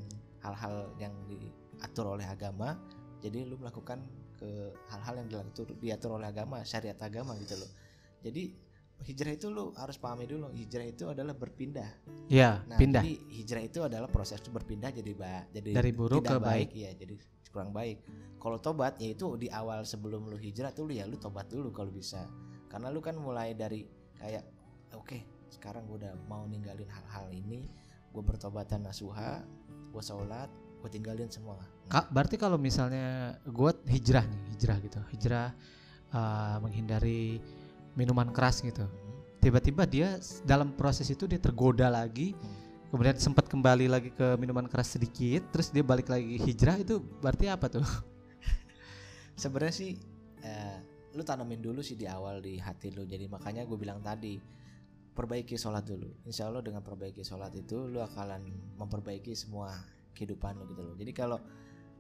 hal-hal 0.45 0.93
yang 1.01 1.11
diatur 1.27 2.15
oleh 2.15 2.27
agama 2.27 2.79
jadi 3.19 3.43
lu 3.49 3.59
melakukan 3.59 3.99
ke 4.39 4.47
hal-hal 4.87 5.15
yang 5.19 5.29
diatur 5.29 5.67
diatur 5.83 6.11
oleh 6.15 6.31
agama 6.31 6.63
syariat 6.63 6.95
agama 7.03 7.35
gitu 7.43 7.59
loh. 7.59 7.71
Jadi 8.23 8.55
hijrah 9.07 9.33
itu 9.35 9.47
lu 9.49 9.71
harus 9.78 9.97
pahami 9.97 10.26
dulu 10.26 10.50
hijrah 10.50 10.87
itu 10.87 11.11
adalah 11.11 11.35
berpindah. 11.35 11.90
Ya 12.28 12.62
nah 12.67 12.78
pindah. 12.78 13.02
jadi 13.02 13.12
hijrah 13.31 13.62
itu 13.64 13.81
adalah 13.85 14.09
proses 14.11 14.43
berpindah 14.43 14.90
jadi 14.90 15.12
ba 15.14 15.47
jadi 15.55 15.71
Dari 15.76 15.90
buruk 15.95 16.25
tidak 16.25 16.31
ke 16.35 16.45
baik. 16.45 16.69
iya 16.75 16.90
jadi 16.95 17.14
kurang 17.49 17.71
baik. 17.73 18.05
Kalau 18.38 18.59
tobat 18.61 19.00
ya 19.00 19.09
itu 19.14 19.35
di 19.40 19.49
awal 19.49 19.87
sebelum 19.87 20.28
lu 20.28 20.37
hijrah 20.37 20.71
tuh 20.75 20.90
lu 20.90 20.93
ya 20.95 21.07
lu 21.07 21.17
tobat 21.17 21.49
dulu 21.49 21.71
kalau 21.71 21.90
bisa. 21.95 22.26
Karena 22.69 22.93
lu 22.93 23.00
kan 23.00 23.17
mulai 23.17 23.57
dari 23.57 23.87
kayak 24.19 24.45
oke 24.99 25.49
sekarang 25.49 25.88
gue 25.88 26.05
udah 26.05 26.14
mau 26.28 26.45
ninggalin 26.45 26.87
hal-hal 26.87 27.26
ini 27.33 27.64
gue 28.12 28.23
bertobatan 28.23 28.85
nasuha 28.85 29.40
gue 29.88 30.02
sholat 30.05 30.50
gue 30.78 30.90
tinggalin 30.93 31.26
semua. 31.26 31.59
Kak, 31.90 32.12
berarti 32.12 32.37
kalau 32.38 32.55
misalnya 32.61 33.35
gue 33.43 33.71
hijrah 33.90 34.23
nih 34.23 34.43
hijrah 34.55 34.76
gitu 34.78 35.00
hijrah 35.11 35.49
uh, 36.14 36.57
menghindari 36.62 37.40
minuman 37.99 38.31
keras 38.31 38.62
gitu. 38.62 38.87
Tiba-tiba 39.43 39.83
dia 39.83 40.23
dalam 40.47 40.71
proses 40.78 41.11
itu 41.11 41.26
dia 41.26 41.43
tergoda 41.43 41.90
lagi. 41.90 42.38
Hmm. 42.38 42.67
kemudian 42.88 43.21
sempat 43.21 43.45
kembali 43.52 43.85
lagi 43.85 44.09
ke 44.09 44.40
minuman 44.40 44.64
keras 44.64 44.97
sedikit 44.97 45.45
terus 45.52 45.69
dia 45.69 45.85
balik 45.85 46.09
lagi 46.09 46.40
hijrah 46.40 46.81
itu 46.81 47.05
berarti 47.21 47.45
apa 47.52 47.69
tuh? 47.69 47.85
Sebenarnya 49.43 49.75
sih 49.76 49.93
eh, 50.40 50.81
lu 51.12 51.21
tanamin 51.21 51.61
dulu 51.61 51.85
sih 51.85 52.00
di 52.00 52.09
awal 52.09 52.40
di 52.40 52.57
hati 52.57 52.88
lu. 52.88 53.05
Jadi 53.05 53.28
makanya 53.28 53.69
gue 53.69 53.76
bilang 53.76 54.00
tadi 54.00 54.40
perbaiki 55.12 55.61
sholat 55.61 55.85
dulu. 55.85 56.09
Insya 56.25 56.49
Allah 56.49 56.64
dengan 56.64 56.81
perbaiki 56.81 57.21
sholat 57.21 57.52
itu 57.61 57.76
lu 57.90 58.00
akan 58.00 58.47
memperbaiki 58.81 59.37
semua 59.37 59.75
kehidupan 60.17 60.57
lu 60.57 60.64
gitu 60.73 60.81
loh. 60.81 60.95
Jadi 60.97 61.12
kalau 61.12 61.38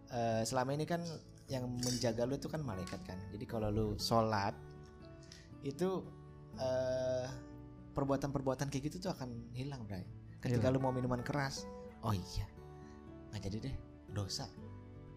eh, 0.08 0.40
selama 0.40 0.72
ini 0.72 0.88
kan 0.88 1.04
yang 1.52 1.68
menjaga 1.68 2.24
lu 2.24 2.40
itu 2.40 2.48
kan 2.48 2.64
malaikat 2.64 3.04
kan. 3.04 3.20
Jadi 3.28 3.44
kalau 3.44 3.68
lu 3.68 3.86
sholat 4.00 4.56
itu 5.60 5.88
eh, 6.56 7.26
perbuatan-perbuatan 7.92 8.70
kayak 8.70 8.84
gitu 8.90 9.08
tuh 9.08 9.12
akan 9.12 9.52
hilang 9.52 9.82
Bray. 9.84 10.06
Ketika 10.38 10.70
lu 10.70 10.78
mau 10.78 10.90
minuman 10.90 11.18
keras 11.20 11.66
oh 12.00 12.14
iya 12.14 12.46
nggak 13.30 13.42
jadi 13.42 13.56
deh 13.70 13.76
dosa. 14.12 14.46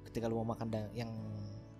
Ketika 0.03 0.25
lu 0.25 0.41
mau 0.41 0.51
makan 0.51 0.67
da- 0.67 0.91
yang 0.91 1.09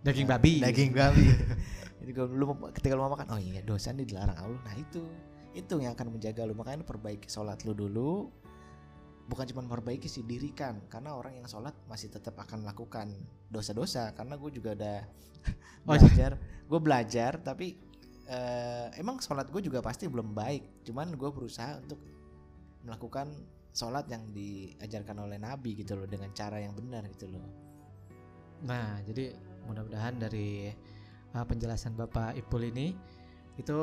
Daging 0.02 0.26
babi. 0.26 0.58
daging 0.58 0.92
babi. 0.98 1.26
Jadi 2.02 2.18
kalau 2.18 2.34
lu 2.34 2.46
ketika 2.74 2.98
lu 2.98 3.06
mau 3.06 3.14
makan 3.14 3.38
oh 3.38 3.38
iya 3.38 3.62
dosa 3.62 3.94
ini 3.94 4.02
dilarang 4.02 4.34
Allah. 4.34 4.62
Nah 4.66 4.74
itu 4.74 5.06
itu 5.54 5.78
yang 5.78 5.94
akan 5.94 6.18
menjaga 6.18 6.42
lu. 6.50 6.58
Makanya 6.58 6.82
lu 6.82 6.88
perbaiki 6.90 7.30
sholat 7.30 7.62
lu 7.62 7.78
dulu. 7.78 8.34
Bukan 9.30 9.46
cuma 9.54 9.62
memperbaiki 9.62 10.10
sih 10.10 10.26
dirikan. 10.26 10.82
Karena 10.90 11.14
orang 11.14 11.38
yang 11.38 11.46
sholat 11.46 11.78
masih 11.86 12.10
tetap 12.10 12.34
akan 12.34 12.66
melakukan 12.66 13.14
dosa-dosa. 13.46 14.10
Karena 14.18 14.42
gue 14.42 14.50
juga 14.50 14.74
udah 14.74 15.00
Oh, 15.86 15.94
belajar. 15.94 16.42
Gue 16.66 16.80
belajar 16.82 17.32
tapi 17.38 17.78
eh, 18.32 18.88
emang 18.96 19.20
sholat 19.20 19.52
gue 19.52 19.62
juga 19.62 19.84
pasti 19.84 20.08
belum 20.08 20.32
baik. 20.32 20.88
Cuman 20.88 21.14
gue 21.20 21.30
berusaha 21.30 21.84
untuk 21.84 22.00
melakukan 22.88 23.28
sholat 23.72 24.08
yang 24.08 24.32
diajarkan 24.32 25.28
oleh 25.28 25.38
Nabi 25.40 25.80
gitu 25.80 26.00
loh 26.00 26.08
dengan 26.08 26.32
cara 26.32 26.60
yang 26.60 26.72
benar 26.76 27.04
gitu 27.12 27.28
loh. 27.28 27.44
Nah, 28.68 29.00
jadi 29.04 29.36
mudah-mudahan 29.68 30.18
dari 30.18 30.72
uh, 31.36 31.46
penjelasan 31.46 31.96
Bapak 31.96 32.36
Ipul 32.40 32.72
ini 32.72 32.96
itu 33.60 33.78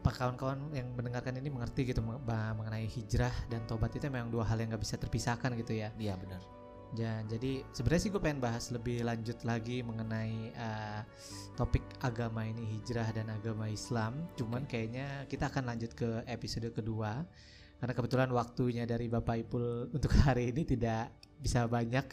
pak 0.00 0.16
kawan-kawan 0.16 0.72
yang 0.72 0.88
mendengarkan 0.96 1.36
ini 1.36 1.52
mengerti 1.52 1.92
gitu 1.92 2.00
mengenai 2.00 2.88
hijrah 2.88 3.32
dan 3.52 3.60
tobat 3.68 3.92
itu 3.92 4.08
memang 4.08 4.32
dua 4.32 4.48
hal 4.48 4.56
yang 4.56 4.72
nggak 4.72 4.80
bisa 4.80 4.96
terpisahkan 4.96 5.52
gitu 5.60 5.76
ya. 5.76 5.92
iya 6.00 6.16
benar 6.16 6.40
Ja- 6.98 7.22
jadi 7.30 7.62
sebenarnya 7.70 8.02
sih 8.02 8.10
gue 8.10 8.22
pengen 8.22 8.42
bahas 8.42 8.74
lebih 8.74 9.06
lanjut 9.06 9.38
lagi 9.46 9.82
mengenai 9.86 10.50
uh, 10.58 11.00
topik 11.54 11.86
agama 12.02 12.42
ini 12.42 12.66
hijrah 12.78 13.06
dan 13.14 13.30
agama 13.30 13.70
Islam. 13.70 14.26
Cuman 14.34 14.66
kayaknya 14.66 15.26
kita 15.30 15.46
akan 15.46 15.70
lanjut 15.70 15.94
ke 15.94 16.26
episode 16.26 16.66
kedua 16.74 17.22
karena 17.80 17.92
kebetulan 17.96 18.30
waktunya 18.34 18.84
dari 18.84 19.08
Bapak 19.08 19.36
Ipul 19.46 19.88
untuk 19.94 20.12
hari 20.26 20.50
ini 20.50 20.66
tidak 20.66 21.14
bisa 21.38 21.64
banyak. 21.70 22.06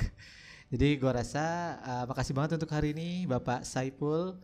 Jadi 0.68 1.00
gue 1.00 1.12
rasa 1.12 1.78
uh, 1.80 2.04
makasih 2.08 2.36
banget 2.36 2.60
untuk 2.60 2.72
hari 2.72 2.92
ini 2.92 3.24
Bapak 3.24 3.64
Saipul. 3.64 4.36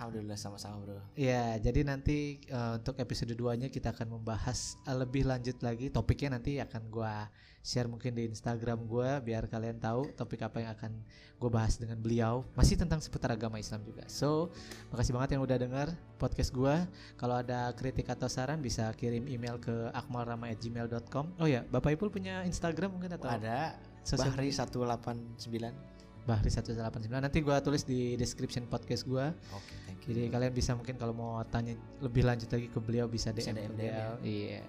Alhamdulillah 0.00 0.40
sama-sama 0.40 0.80
bro 0.80 0.96
Ya, 1.12 1.60
jadi 1.60 1.84
nanti 1.84 2.40
uh, 2.48 2.80
untuk 2.80 2.96
episode 2.96 3.36
2-nya 3.36 3.68
kita 3.68 3.92
akan 3.92 4.16
membahas 4.16 4.80
uh, 4.88 4.96
lebih 4.96 5.28
lanjut 5.28 5.60
lagi 5.60 5.92
topiknya 5.92 6.40
nanti 6.40 6.56
akan 6.56 6.88
gua 6.88 7.28
share 7.60 7.88
mungkin 7.88 8.16
di 8.16 8.24
Instagram 8.28 8.88
gua 8.88 9.20
biar 9.20 9.44
kalian 9.44 9.76
tahu 9.76 10.08
topik 10.16 10.40
apa 10.40 10.64
yang 10.64 10.72
akan 10.72 10.92
gue 11.40 11.48
bahas 11.48 11.80
dengan 11.80 11.96
beliau 11.96 12.44
masih 12.52 12.76
tentang 12.76 13.00
seputar 13.00 13.32
agama 13.32 13.56
Islam 13.56 13.80
juga. 13.80 14.04
So, 14.12 14.52
makasih 14.92 15.16
banget 15.16 15.36
yang 15.36 15.42
udah 15.44 15.56
dengar 15.56 15.88
podcast 16.20 16.52
gua. 16.52 16.84
Kalau 17.16 17.40
ada 17.40 17.72
kritik 17.72 18.12
atau 18.12 18.28
saran 18.28 18.60
bisa 18.60 18.92
kirim 18.92 19.24
email 19.24 19.56
ke 19.56 19.88
akmalrama@gmail.com. 19.96 21.40
Oh 21.40 21.48
ya, 21.48 21.64
Bapak 21.72 21.96
Ipul 21.96 22.12
punya 22.12 22.44
Instagram 22.44 22.92
mungkin 22.92 23.16
atau 23.16 23.32
ada 23.32 23.80
sosial 24.04 24.36
Bahri 24.36 24.52
media? 24.52 24.64
189 24.68 26.28
Bahri 26.28 26.50
189. 26.52 27.08
Nanti 27.08 27.38
gua 27.40 27.64
tulis 27.64 27.88
di 27.88 28.20
description 28.20 28.68
podcast 28.68 29.08
gua. 29.08 29.32
oke 29.56 29.79
Jadi 30.00 30.32
kalian 30.32 30.52
bisa 30.56 30.72
mungkin 30.72 30.96
kalau 30.96 31.12
mau 31.12 31.38
tanya 31.48 31.76
lebih 32.00 32.24
lanjut 32.24 32.48
lagi 32.48 32.66
ke 32.72 32.78
beliau 32.80 33.06
bisa 33.06 33.30
Bisa 33.36 33.52
DM, 33.52 33.56
ke 33.56 33.60
DM, 33.60 33.70
beliau. 33.76 34.10
Iya. 34.24 34.60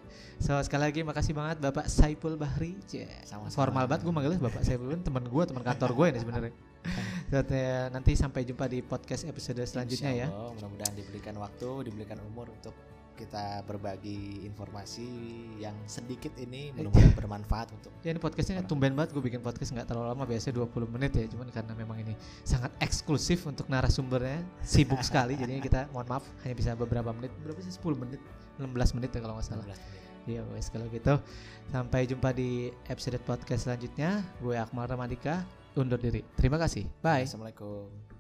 So 0.43 0.59
sekali 0.59 0.91
lagi 0.91 1.01
makasih 1.07 1.33
banget 1.33 1.57
Bapak 1.63 1.87
Saipul 1.87 2.35
Bahri. 2.35 2.75
Cie. 2.83 3.07
Sama-sama. 3.23 3.55
Formal 3.55 3.85
banget 3.87 4.01
gue 4.03 4.13
manggilnya 4.13 4.41
Bapak 4.43 4.61
Saipul 4.67 4.91
kan 4.91 5.01
teman 5.01 5.23
gue, 5.25 5.43
teman 5.47 5.63
kantor 5.63 5.91
gue 5.95 6.05
ini 6.11 6.19
sebenarnya. 6.19 6.53
So, 7.31 7.39
nanti 7.95 8.11
sampai 8.11 8.43
jumpa 8.43 8.67
di 8.67 8.83
podcast 8.83 9.23
episode 9.23 9.63
selanjutnya 9.63 10.11
ya. 10.11 10.27
Insya 10.27 10.35
Allah, 10.35 10.51
mudah-mudahan 10.51 10.95
diberikan 10.99 11.35
waktu 11.39 11.69
diberikan 11.87 12.19
umur 12.27 12.51
untuk 12.51 12.75
kita 13.21 13.61
berbagi 13.69 14.41
informasi 14.49 15.05
yang 15.61 15.77
sedikit 15.85 16.33
ini 16.41 16.73
mudah-mudahan 16.73 17.13
bermanfaat 17.13 17.67
untuk 17.69 17.93
Ya 18.01 18.09
ini 18.09 18.17
podcastnya 18.17 18.65
tumben 18.65 18.97
banget 18.97 19.13
gue 19.13 19.21
bikin 19.21 19.45
podcast 19.45 19.69
nggak 19.69 19.85
terlalu 19.85 20.09
lama 20.09 20.23
biasanya 20.25 20.65
20 20.65 20.95
menit 20.97 21.11
ya. 21.13 21.25
Cuman 21.29 21.47
karena 21.53 21.73
memang 21.77 22.01
ini 22.01 22.17
sangat 22.41 22.73
eksklusif 22.81 23.45
untuk 23.45 23.69
narasumbernya 23.69 24.41
sibuk 24.65 25.05
sekali. 25.05 25.37
Jadinya 25.37 25.61
kita 25.61 25.79
mohon 25.93 26.09
maaf 26.09 26.25
hanya 26.41 26.55
bisa 26.57 26.73
beberapa 26.73 27.13
menit. 27.13 27.29
Berapa 27.45 27.61
sih? 27.61 27.69
10 27.69 28.01
menit? 28.01 28.21
16 28.57 28.97
menit 28.97 29.09
ya 29.13 29.19
kalau 29.21 29.37
nggak 29.37 29.45
salah. 29.45 29.65
16 29.69 29.77
menit. 29.77 30.01
Iya 30.21 30.41
guys 30.49 30.67
kalau 30.73 30.85
gitu. 30.89 31.13
Sampai 31.69 32.01
jumpa 32.09 32.29
di 32.33 32.73
episode 32.89 33.21
podcast 33.21 33.69
selanjutnya. 33.69 34.25
Gue 34.41 34.57
Akmal 34.57 34.89
Ramadika 34.89 35.45
undur 35.77 36.01
diri. 36.01 36.25
Terima 36.33 36.57
kasih. 36.57 36.89
Bye. 37.05 37.29
Assalamualaikum 37.29 38.10